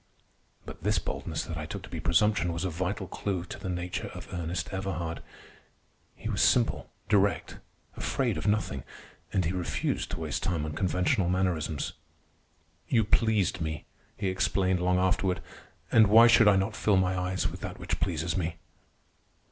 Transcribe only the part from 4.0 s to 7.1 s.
of Ernest Everhard. He was simple,